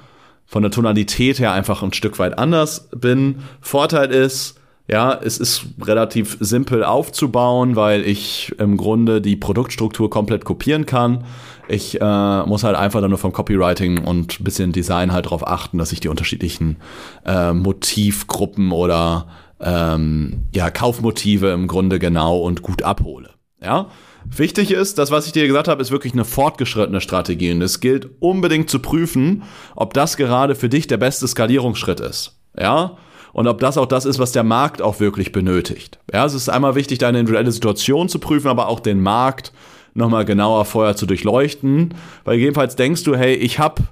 von 0.46 0.62
der 0.62 0.72
Tonalität 0.72 1.39
her 1.39 1.53
einfach 1.53 1.84
ein 1.84 1.93
Stück 1.93 2.19
weit 2.19 2.38
anders 2.38 2.89
bin. 2.96 3.43
Vorteil 3.62 4.12
ist, 4.12 4.55
ja, 4.89 5.13
es 5.13 5.38
ist 5.38 5.65
relativ 5.81 6.38
simpel 6.39 6.84
aufzubauen, 6.84 7.75
weil 7.75 8.05
ich 8.05 8.53
im 8.58 8.75
Grunde 8.75 9.22
die 9.22 9.36
Produktstruktur 9.36 10.10
komplett 10.10 10.46
kopieren 10.46 10.86
kann. 10.88 11.25
Ich 11.69 12.01
äh, 12.01 12.43
muss 12.43 12.63
halt 12.63 12.75
einfach 12.75 13.01
dann 13.01 13.11
nur 13.11 13.19
vom 13.19 13.31
Copywriting 13.31 14.03
und 14.03 14.43
bisschen 14.43 14.71
Design 14.71 15.11
halt 15.11 15.25
darauf 15.25 15.47
achten, 15.47 15.77
dass 15.77 15.91
ich 15.91 15.99
die 15.99 16.07
unterschiedlichen 16.07 16.77
äh, 17.25 17.53
Motivgruppen 17.53 18.71
oder 18.71 19.27
ähm, 19.61 20.45
ja, 20.53 20.71
Kaufmotive 20.71 21.51
im 21.51 21.67
Grunde 21.67 21.99
genau 21.99 22.39
und 22.39 22.61
gut 22.61 22.83
abhole. 22.83 23.29
Ja, 23.61 23.88
Wichtig 24.25 24.71
ist, 24.71 24.97
das, 24.97 25.11
was 25.11 25.25
ich 25.25 25.31
dir 25.31 25.47
gesagt 25.47 25.67
habe, 25.67 25.81
ist 25.81 25.91
wirklich 25.91 26.13
eine 26.13 26.25
fortgeschrittene 26.25 27.01
Strategie. 27.01 27.51
Und 27.51 27.61
es 27.61 27.79
gilt 27.79 28.09
unbedingt 28.19 28.69
zu 28.69 28.79
prüfen, 28.79 29.43
ob 29.75 29.93
das 29.93 30.17
gerade 30.17 30.55
für 30.55 30.69
dich 30.69 30.88
der 30.88 30.97
beste 30.97 31.27
Skalierungsschritt 31.27 31.99
ist. 31.99 32.39
Ja? 32.57 32.97
Und 33.33 33.47
ob 33.47 33.59
das 33.59 33.77
auch 33.77 33.85
das 33.85 34.05
ist, 34.05 34.19
was 34.19 34.31
der 34.31 34.43
Markt 34.43 34.81
auch 34.81 34.99
wirklich 34.99 35.31
benötigt. 35.31 35.99
Ja, 36.11 36.25
es 36.25 36.33
ist 36.33 36.49
einmal 36.49 36.75
wichtig, 36.75 36.97
deine 36.97 37.19
individuelle 37.19 37.51
Situation 37.51 38.09
zu 38.09 38.19
prüfen, 38.19 38.47
aber 38.47 38.67
auch 38.67 38.79
den 38.79 39.01
Markt 39.01 39.51
nochmal 39.93 40.25
genauer 40.25 40.65
vorher 40.65 40.96
zu 40.96 41.05
durchleuchten. 41.05 41.93
Weil 42.25 42.38
jedenfalls 42.38 42.75
denkst 42.75 43.03
du, 43.03 43.15
hey, 43.15 43.34
ich 43.34 43.60
habe 43.60 43.84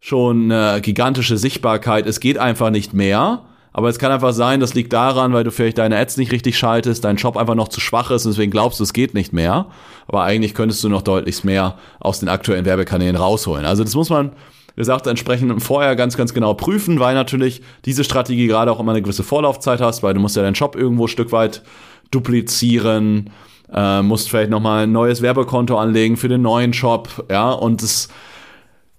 schon 0.00 0.50
eine 0.50 0.80
gigantische 0.80 1.36
Sichtbarkeit, 1.36 2.06
es 2.06 2.20
geht 2.20 2.38
einfach 2.38 2.70
nicht 2.70 2.94
mehr. 2.94 3.44
Aber 3.72 3.88
es 3.88 3.98
kann 3.98 4.10
einfach 4.10 4.32
sein, 4.32 4.60
das 4.60 4.74
liegt 4.74 4.92
daran, 4.92 5.32
weil 5.32 5.44
du 5.44 5.52
vielleicht 5.52 5.78
deine 5.78 5.98
Ads 5.98 6.16
nicht 6.16 6.32
richtig 6.32 6.58
schaltest, 6.58 7.04
dein 7.04 7.18
Shop 7.18 7.36
einfach 7.36 7.54
noch 7.54 7.68
zu 7.68 7.80
schwach 7.80 8.10
ist 8.10 8.24
und 8.26 8.32
deswegen 8.32 8.50
glaubst 8.50 8.80
du, 8.80 8.84
es 8.84 8.92
geht 8.92 9.14
nicht 9.14 9.32
mehr. 9.32 9.66
Aber 10.08 10.22
eigentlich 10.22 10.54
könntest 10.54 10.82
du 10.82 10.88
noch 10.88 11.02
deutlich 11.02 11.44
mehr 11.44 11.78
aus 12.00 12.18
den 12.18 12.28
aktuellen 12.28 12.64
Werbekanälen 12.64 13.14
rausholen. 13.14 13.64
Also 13.64 13.84
das 13.84 13.94
muss 13.94 14.10
man, 14.10 14.30
wie 14.74 14.80
gesagt, 14.80 15.06
entsprechend 15.06 15.62
vorher 15.62 15.94
ganz, 15.96 16.16
ganz 16.16 16.34
genau 16.34 16.54
prüfen, 16.54 16.98
weil 16.98 17.14
natürlich 17.14 17.62
diese 17.84 18.04
Strategie 18.04 18.46
gerade 18.48 18.72
auch 18.72 18.80
immer 18.80 18.92
eine 18.92 19.02
gewisse 19.02 19.22
Vorlaufzeit 19.22 19.80
hast, 19.80 20.02
weil 20.02 20.14
du 20.14 20.20
musst 20.20 20.34
ja 20.34 20.42
deinen 20.42 20.56
Shop 20.56 20.74
irgendwo 20.74 21.04
ein 21.04 21.08
Stück 21.08 21.30
weit 21.30 21.62
duplizieren, 22.10 23.30
äh, 23.72 24.02
musst 24.02 24.28
vielleicht 24.30 24.50
nochmal 24.50 24.84
ein 24.84 24.92
neues 24.92 25.22
Werbekonto 25.22 25.78
anlegen 25.78 26.16
für 26.16 26.28
den 26.28 26.42
neuen 26.42 26.72
Shop, 26.72 27.26
ja, 27.30 27.50
und 27.50 27.82
es 27.82 28.08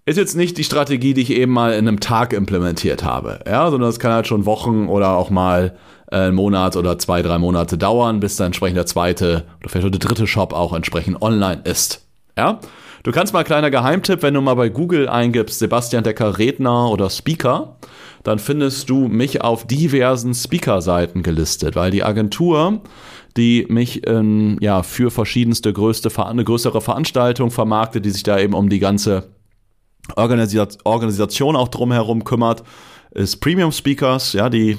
ist 0.06 0.18
jetzt 0.18 0.36
nicht 0.36 0.58
die 0.58 0.64
Strategie, 0.64 1.14
die 1.14 1.22
ich 1.22 1.32
eben 1.32 1.52
mal 1.52 1.74
in 1.74 1.88
einem 1.88 2.00
Tag 2.00 2.34
implementiert 2.34 3.04
habe, 3.04 3.40
ja, 3.48 3.70
sondern 3.70 3.90
es 3.90 4.00
kann 4.00 4.12
halt 4.12 4.28
schon 4.28 4.46
Wochen 4.46 4.88
oder 4.88 5.16
auch 5.16 5.30
mal 5.30 5.76
äh, 6.12 6.18
einen 6.18 6.36
Monat 6.36 6.76
oder 6.76 6.98
zwei, 6.98 7.22
drei 7.22 7.38
Monate 7.38 7.78
dauern, 7.78 8.20
bis 8.20 8.36
dann 8.36 8.48
entsprechend 8.48 8.78
der 8.78 8.86
zweite 8.86 9.46
oder 9.60 9.70
vielleicht 9.70 9.94
der 9.94 10.00
dritte 10.00 10.28
Shop 10.28 10.54
auch 10.54 10.74
entsprechend 10.74 11.22
online 11.22 11.62
ist, 11.64 12.06
ja. 12.38 12.60
Du 13.04 13.12
kannst 13.14 13.32
mal 13.32 13.46
kleiner 13.46 13.72
Geheimtipp, 13.72 14.24
wenn 14.24 14.34
du 14.34 14.42
mal 14.42 14.56
bei 14.56 14.68
Google 14.68 15.08
eingibst, 15.08 15.60
Sebastian 15.60 16.04
Decker 16.04 16.38
Redner 16.38 16.90
oder 16.90 17.10
Speaker, 17.10 17.78
dann 18.24 18.40
findest 18.40 18.90
du 18.90 19.08
mich 19.08 19.42
auf 19.42 19.66
diversen 19.66 20.34
Speaker-Seiten 20.34 21.24
gelistet, 21.24 21.78
weil 21.78 21.92
die 21.92 22.04
Agentur, 22.04 22.82
die 23.40 23.66
mich 23.70 24.06
ähm, 24.08 24.58
ja 24.60 24.84
für 24.84 25.10
verschiedenste 25.10 25.72
größte, 25.72 26.12
eine 26.24 26.44
größere 26.44 26.82
Veranstaltung 26.82 27.50
vermarktet, 27.50 28.06
die 28.06 28.10
sich 28.10 28.24
da 28.24 28.38
eben 28.38 28.54
um 28.54 28.70
die 28.70 28.80
ganze 28.80 29.30
Organisation 30.16 31.56
auch 31.56 31.70
drumherum 31.70 32.24
kümmert, 32.26 32.64
ist 33.12 33.38
Premium 33.38 33.72
Speakers, 33.72 34.34
ja, 34.34 34.50
die 34.50 34.78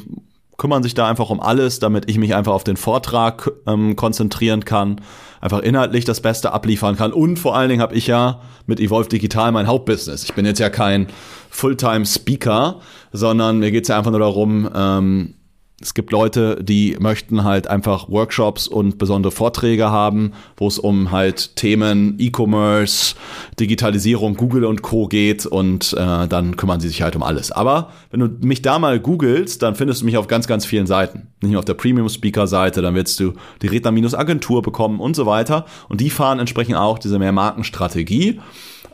kümmern 0.58 0.82
sich 0.82 0.92
da 0.92 1.08
einfach 1.08 1.30
um 1.30 1.40
alles, 1.40 1.78
damit 1.78 2.10
ich 2.10 2.18
mich 2.18 2.34
einfach 2.34 2.52
auf 2.52 2.64
den 2.64 2.76
Vortrag 2.76 3.50
ähm, 3.66 3.96
konzentrieren 3.96 4.64
kann, 4.66 5.00
einfach 5.40 5.60
inhaltlich 5.60 6.04
das 6.04 6.20
Beste 6.20 6.52
abliefern 6.52 6.96
kann 6.96 7.14
und 7.14 7.38
vor 7.38 7.56
allen 7.56 7.70
Dingen 7.70 7.80
habe 7.80 7.94
ich 7.94 8.06
ja 8.06 8.42
mit 8.66 8.78
Evolve 8.78 9.08
Digital 9.08 9.52
mein 9.52 9.66
Hauptbusiness. 9.66 10.24
Ich 10.24 10.34
bin 10.34 10.44
jetzt 10.44 10.60
ja 10.60 10.68
kein 10.68 11.06
Fulltime 11.48 12.04
Speaker, 12.04 12.80
sondern 13.10 13.58
mir 13.58 13.70
geht's 13.70 13.88
ja 13.88 13.96
einfach 13.96 14.10
nur 14.10 14.20
darum, 14.20 14.68
ähm, 14.74 15.34
es 15.82 15.94
gibt 15.94 16.12
Leute, 16.12 16.62
die 16.62 16.96
möchten 17.00 17.42
halt 17.42 17.66
einfach 17.66 18.10
Workshops 18.10 18.68
und 18.68 18.98
besondere 18.98 19.32
Vorträge 19.32 19.90
haben, 19.90 20.32
wo 20.58 20.68
es 20.68 20.78
um 20.78 21.10
halt 21.10 21.56
Themen 21.56 22.16
E-Commerce, 22.18 23.14
Digitalisierung, 23.58 24.36
Google 24.36 24.66
und 24.66 24.82
Co. 24.82 25.08
geht 25.08 25.46
und 25.46 25.94
äh, 25.94 26.28
dann 26.28 26.56
kümmern 26.56 26.80
sie 26.80 26.88
sich 26.88 27.00
halt 27.00 27.16
um 27.16 27.22
alles. 27.22 27.50
Aber 27.50 27.92
wenn 28.10 28.20
du 28.20 28.28
mich 28.46 28.60
da 28.60 28.78
mal 28.78 29.00
googelst, 29.00 29.62
dann 29.62 29.74
findest 29.74 30.02
du 30.02 30.04
mich 30.04 30.18
auf 30.18 30.28
ganz, 30.28 30.46
ganz 30.46 30.66
vielen 30.66 30.86
Seiten. 30.86 31.28
Nicht 31.40 31.52
nur 31.52 31.60
auf 31.60 31.64
der 31.64 31.74
Premium-Speaker-Seite, 31.74 32.82
dann 32.82 32.94
wirst 32.94 33.18
du 33.18 33.32
die 33.62 33.68
Redner-Agentur 33.68 34.60
bekommen 34.60 35.00
und 35.00 35.16
so 35.16 35.24
weiter. 35.24 35.64
Und 35.88 36.02
die 36.02 36.10
fahren 36.10 36.40
entsprechend 36.40 36.76
auch 36.76 36.98
diese 36.98 37.18
Mehrmarkenstrategie. 37.18 38.40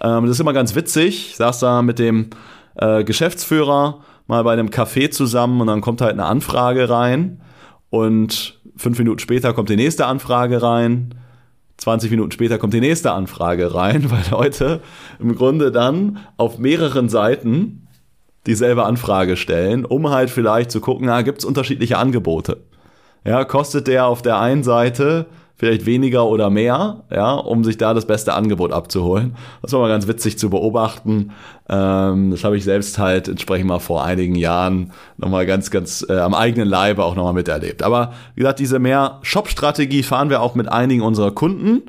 Ähm, 0.00 0.22
das 0.22 0.30
ist 0.30 0.40
immer 0.40 0.52
ganz 0.52 0.76
witzig. 0.76 1.30
Ich 1.30 1.36
saß 1.36 1.58
da 1.58 1.82
mit 1.82 1.98
dem 1.98 2.30
äh, 2.76 3.02
Geschäftsführer 3.02 4.02
mal 4.26 4.42
bei 4.42 4.52
einem 4.52 4.68
Café 4.68 5.10
zusammen 5.10 5.60
und 5.60 5.66
dann 5.66 5.80
kommt 5.80 6.00
halt 6.00 6.12
eine 6.12 6.24
Anfrage 6.24 6.88
rein 6.88 7.40
und 7.90 8.60
fünf 8.76 8.98
Minuten 8.98 9.18
später 9.18 9.52
kommt 9.52 9.68
die 9.68 9.76
nächste 9.76 10.06
Anfrage 10.06 10.62
rein. 10.62 11.14
20 11.78 12.10
Minuten 12.10 12.32
später 12.32 12.58
kommt 12.58 12.72
die 12.72 12.80
nächste 12.80 13.12
Anfrage 13.12 13.74
rein, 13.74 14.10
weil 14.10 14.22
Leute 14.30 14.80
im 15.18 15.34
Grunde 15.34 15.70
dann 15.70 16.18
auf 16.36 16.58
mehreren 16.58 17.08
Seiten 17.08 17.88
dieselbe 18.46 18.84
Anfrage 18.84 19.36
stellen, 19.36 19.84
um 19.84 20.10
halt 20.10 20.30
vielleicht 20.30 20.70
zu 20.70 20.80
gucken, 20.80 21.08
ah, 21.08 21.22
gibt 21.22 21.38
es 21.38 21.44
unterschiedliche 21.44 21.98
Angebote. 21.98 22.62
Ja, 23.24 23.44
kostet 23.44 23.88
der 23.88 24.06
auf 24.06 24.22
der 24.22 24.38
einen 24.38 24.62
Seite 24.62 25.26
vielleicht 25.56 25.86
weniger 25.86 26.26
oder 26.26 26.50
mehr, 26.50 27.04
ja, 27.10 27.32
um 27.32 27.64
sich 27.64 27.78
da 27.78 27.94
das 27.94 28.06
beste 28.06 28.34
Angebot 28.34 28.72
abzuholen. 28.72 29.36
Das 29.62 29.72
war 29.72 29.80
mal 29.80 29.88
ganz 29.88 30.06
witzig 30.06 30.38
zu 30.38 30.50
beobachten. 30.50 31.32
Ähm, 31.68 32.30
das 32.30 32.44
habe 32.44 32.56
ich 32.56 32.64
selbst 32.64 32.98
halt 32.98 33.28
entsprechend 33.28 33.68
mal 33.68 33.78
vor 33.78 34.04
einigen 34.04 34.34
Jahren 34.34 34.92
nochmal 35.16 35.46
ganz, 35.46 35.70
ganz 35.70 36.04
äh, 36.08 36.18
am 36.18 36.34
eigenen 36.34 36.68
Leibe 36.68 37.04
auch 37.04 37.14
nochmal 37.14 37.32
miterlebt. 37.32 37.82
Aber 37.82 38.12
wie 38.34 38.40
gesagt, 38.40 38.58
diese 38.58 38.78
mehr 38.78 39.18
Shop-Strategie 39.22 40.02
fahren 40.02 40.28
wir 40.28 40.42
auch 40.42 40.54
mit 40.54 40.68
einigen 40.68 41.02
unserer 41.02 41.30
Kunden. 41.30 41.82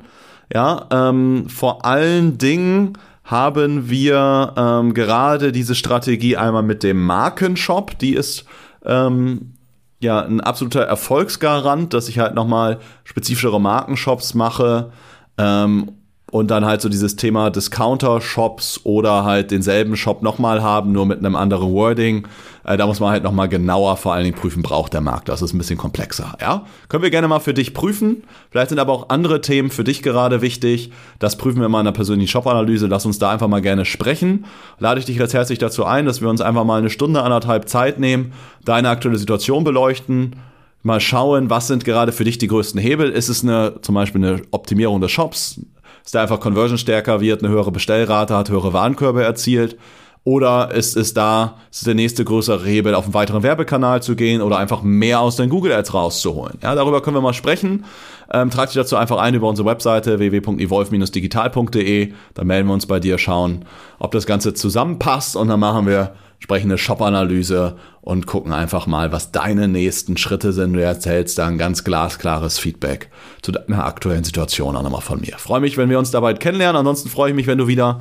Ja, 0.52 0.86
ähm, 0.90 1.48
vor 1.48 1.84
allen 1.84 2.38
Dingen 2.38 2.94
haben 3.22 3.90
wir 3.90 4.54
ähm, 4.56 4.94
gerade 4.94 5.52
diese 5.52 5.74
Strategie 5.74 6.38
einmal 6.38 6.62
mit 6.62 6.82
dem 6.82 7.04
Markenshop, 7.04 7.98
die 7.98 8.14
ist 8.14 8.46
ähm, 8.86 9.52
ja 10.00 10.20
ein 10.20 10.40
absoluter 10.40 10.82
Erfolgsgarant, 10.82 11.92
dass 11.94 12.08
ich 12.08 12.18
halt 12.18 12.34
nochmal 12.34 12.78
spezifischere 13.04 13.60
Markenshops 13.60 14.34
mache. 14.34 14.92
Ähm, 15.36 15.92
und 16.30 16.50
dann 16.50 16.64
halt 16.64 16.82
so 16.82 16.88
dieses 16.88 17.16
Thema 17.16 17.50
Discounter-Shops 17.50 18.82
oder 18.84 19.24
halt 19.24 19.50
denselben 19.50 19.96
Shop 19.96 20.22
nochmal 20.22 20.62
haben, 20.62 20.92
nur 20.92 21.06
mit 21.06 21.18
einem 21.18 21.36
anderen 21.36 21.72
Wording. 21.72 22.26
Äh, 22.64 22.76
da 22.76 22.86
muss 22.86 23.00
man 23.00 23.10
halt 23.10 23.22
nochmal 23.22 23.48
genauer 23.48 23.96
vor 23.96 24.12
allen 24.12 24.24
Dingen 24.24 24.36
prüfen, 24.36 24.62
braucht 24.62 24.92
der 24.92 25.00
Markt 25.00 25.30
das? 25.30 25.40
ist 25.40 25.54
ein 25.54 25.58
bisschen 25.58 25.78
komplexer, 25.78 26.34
ja? 26.40 26.66
Können 26.88 27.02
wir 27.02 27.10
gerne 27.10 27.28
mal 27.28 27.40
für 27.40 27.54
dich 27.54 27.72
prüfen. 27.72 28.24
Vielleicht 28.50 28.68
sind 28.68 28.78
aber 28.78 28.92
auch 28.92 29.08
andere 29.08 29.40
Themen 29.40 29.70
für 29.70 29.84
dich 29.84 30.02
gerade 30.02 30.42
wichtig. 30.42 30.92
Das 31.18 31.36
prüfen 31.36 31.60
wir 31.60 31.68
mal 31.70 31.80
in 31.80 31.86
einer 31.86 31.94
persönlichen 31.94 32.28
Shop-Analyse. 32.28 32.88
Lass 32.88 33.06
uns 33.06 33.18
da 33.18 33.30
einfach 33.30 33.48
mal 33.48 33.62
gerne 33.62 33.86
sprechen. 33.86 34.44
Lade 34.78 35.00
ich 35.00 35.06
dich 35.06 35.16
jetzt 35.16 35.32
herzlich 35.34 35.58
dazu 35.58 35.86
ein, 35.86 36.04
dass 36.04 36.20
wir 36.20 36.28
uns 36.28 36.42
einfach 36.42 36.64
mal 36.64 36.78
eine 36.78 36.90
Stunde, 36.90 37.22
anderthalb 37.22 37.68
Zeit 37.70 37.98
nehmen, 37.98 38.32
deine 38.64 38.90
aktuelle 38.90 39.18
Situation 39.18 39.64
beleuchten, 39.64 40.36
mal 40.82 41.00
schauen, 41.00 41.50
was 41.50 41.68
sind 41.68 41.84
gerade 41.84 42.12
für 42.12 42.24
dich 42.24 42.36
die 42.38 42.48
größten 42.48 42.80
Hebel. 42.80 43.10
Ist 43.10 43.28
es 43.28 43.42
eine, 43.42 43.80
zum 43.80 43.94
Beispiel 43.94 44.24
eine 44.24 44.42
Optimierung 44.50 45.00
des 45.00 45.10
Shops? 45.10 45.60
Dass 46.08 46.12
der 46.12 46.22
einfach 46.22 46.40
Conversion 46.40 46.78
stärker 46.78 47.20
wird, 47.20 47.44
eine 47.44 47.52
höhere 47.52 47.70
Bestellrate 47.70 48.34
hat, 48.34 48.48
höhere 48.48 48.72
Warenkörbe 48.72 49.22
erzielt? 49.22 49.76
Oder 50.24 50.70
ist 50.70 50.96
es 50.96 51.12
da, 51.12 51.58
ist 51.70 51.86
der 51.86 51.94
nächste 51.94 52.24
größere 52.24 52.64
Hebel, 52.64 52.94
auf 52.94 53.04
einen 53.04 53.12
weiteren 53.12 53.42
Werbekanal 53.42 54.02
zu 54.02 54.16
gehen 54.16 54.40
oder 54.40 54.56
einfach 54.56 54.80
mehr 54.80 55.20
aus 55.20 55.36
den 55.36 55.50
Google 55.50 55.70
Ads 55.70 55.92
rauszuholen? 55.92 56.56
Ja, 56.62 56.74
darüber 56.74 57.02
können 57.02 57.16
wir 57.16 57.20
mal 57.20 57.34
sprechen. 57.34 57.84
Ähm, 58.32 58.48
trag 58.48 58.68
dich 58.70 58.76
dazu 58.76 58.96
einfach 58.96 59.18
ein 59.18 59.34
über 59.34 59.50
unsere 59.50 59.68
Webseite 59.68 60.18
www.evolve-digital.de. 60.18 62.14
Da 62.32 62.42
melden 62.42 62.68
wir 62.68 62.72
uns 62.72 62.86
bei 62.86 63.00
dir, 63.00 63.18
schauen, 63.18 63.66
ob 63.98 64.12
das 64.12 64.24
Ganze 64.24 64.54
zusammenpasst 64.54 65.36
und 65.36 65.48
dann 65.48 65.60
machen 65.60 65.86
wir 65.86 66.14
entsprechende 66.38 66.78
Shop-Analyse 66.78 67.76
und 68.00 68.26
gucken 68.26 68.52
einfach 68.52 68.86
mal, 68.86 69.10
was 69.10 69.32
deine 69.32 69.66
nächsten 69.66 70.16
Schritte 70.16 70.52
sind. 70.52 70.72
Du 70.72 70.82
erzählst 70.82 71.36
da 71.36 71.48
ein 71.48 71.58
ganz 71.58 71.82
glasklares 71.82 72.60
Feedback 72.60 73.10
zu 73.42 73.50
deiner 73.50 73.84
aktuellen 73.84 74.22
Situation 74.22 74.76
auch 74.76 74.82
nochmal 74.84 75.00
von 75.00 75.20
mir. 75.20 75.36
Freue 75.36 75.60
mich, 75.60 75.76
wenn 75.76 75.90
wir 75.90 75.98
uns 75.98 76.12
dabei 76.12 76.34
kennenlernen. 76.34 76.78
Ansonsten 76.78 77.08
freue 77.08 77.30
ich 77.30 77.36
mich, 77.36 77.48
wenn 77.48 77.58
du 77.58 77.66
wieder 77.66 78.00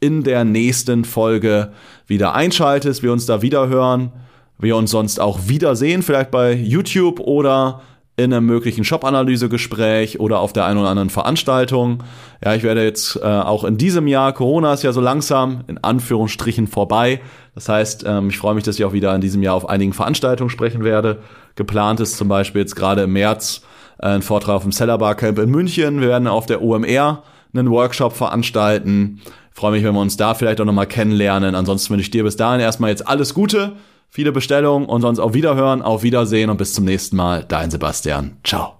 in 0.00 0.22
der 0.22 0.44
nächsten 0.44 1.06
Folge 1.06 1.72
wieder 2.06 2.34
einschaltest, 2.34 3.02
wir 3.02 3.10
uns 3.10 3.24
da 3.24 3.40
wieder 3.40 3.68
hören, 3.68 4.12
wir 4.58 4.76
uns 4.76 4.90
sonst 4.90 5.18
auch 5.18 5.48
wiedersehen, 5.48 6.02
vielleicht 6.02 6.30
bei 6.30 6.52
YouTube 6.52 7.20
oder 7.20 7.80
in 8.18 8.34
einem 8.34 8.46
möglichen 8.46 8.82
Shop-Analyse-Gespräch 8.84 10.18
oder 10.18 10.40
auf 10.40 10.52
der 10.52 10.64
einen 10.64 10.78
oder 10.78 10.88
anderen 10.88 11.08
Veranstaltung. 11.08 12.02
Ja, 12.44 12.52
ich 12.56 12.64
werde 12.64 12.82
jetzt 12.82 13.14
äh, 13.14 13.24
auch 13.24 13.62
in 13.62 13.78
diesem 13.78 14.08
Jahr, 14.08 14.32
Corona 14.32 14.74
ist 14.74 14.82
ja 14.82 14.92
so 14.92 15.00
langsam 15.00 15.60
in 15.68 15.78
Anführungsstrichen 15.78 16.66
vorbei. 16.66 17.20
Das 17.54 17.68
heißt, 17.68 18.04
ähm, 18.08 18.30
ich 18.30 18.36
freue 18.36 18.56
mich, 18.56 18.64
dass 18.64 18.74
ich 18.74 18.84
auch 18.84 18.92
wieder 18.92 19.14
in 19.14 19.20
diesem 19.20 19.40
Jahr 19.44 19.54
auf 19.54 19.68
einigen 19.68 19.92
Veranstaltungen 19.92 20.50
sprechen 20.50 20.82
werde. 20.82 21.18
Geplant 21.54 22.00
ist 22.00 22.16
zum 22.16 22.26
Beispiel 22.26 22.60
jetzt 22.60 22.74
gerade 22.74 23.02
im 23.02 23.12
März 23.12 23.62
äh, 24.00 24.08
ein 24.08 24.22
Vortrag 24.22 24.56
auf 24.56 24.62
dem 24.62 24.72
Cellar 24.72 24.98
Bar 24.98 25.14
Camp 25.14 25.38
in 25.38 25.50
München. 25.50 26.00
Wir 26.00 26.08
werden 26.08 26.26
auf 26.26 26.46
der 26.46 26.60
OMR 26.60 27.22
einen 27.54 27.70
Workshop 27.70 28.16
veranstalten. 28.16 29.20
Ich 29.24 29.60
freue 29.60 29.70
mich, 29.70 29.84
wenn 29.84 29.94
wir 29.94 30.00
uns 30.00 30.16
da 30.16 30.34
vielleicht 30.34 30.60
auch 30.60 30.64
nochmal 30.64 30.86
kennenlernen. 30.88 31.54
Ansonsten 31.54 31.90
wünsche 31.90 32.02
ich 32.02 32.10
dir 32.10 32.24
bis 32.24 32.36
dahin 32.36 32.60
erstmal 32.60 32.90
jetzt 32.90 33.06
alles 33.06 33.32
Gute 33.32 33.74
viele 34.08 34.32
Bestellungen 34.32 34.88
und 34.88 35.02
sonst 35.02 35.18
auf 35.18 35.34
Wiederhören, 35.34 35.82
auf 35.82 36.02
Wiedersehen 36.02 36.50
und 36.50 36.56
bis 36.56 36.74
zum 36.74 36.84
nächsten 36.84 37.16
Mal. 37.16 37.44
Dein 37.44 37.70
Sebastian. 37.70 38.38
Ciao. 38.44 38.74